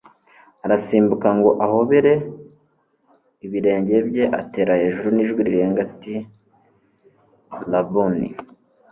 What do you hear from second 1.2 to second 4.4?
ngo ahobere ibirenge bye